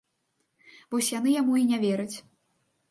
[0.95, 2.17] Вось яны яму і не вераць.